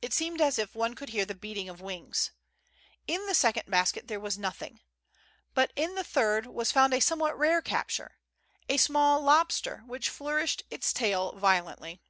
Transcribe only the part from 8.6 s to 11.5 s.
a small lobster, which flourished its tail